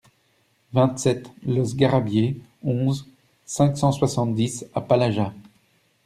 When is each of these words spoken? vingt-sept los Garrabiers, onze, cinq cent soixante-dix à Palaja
vingt-sept 0.73 1.29
los 1.43 1.75
Garrabiers, 1.75 2.33
onze, 2.63 3.05
cinq 3.45 3.77
cent 3.77 3.91
soixante-dix 3.91 4.65
à 4.73 4.81
Palaja 4.81 5.31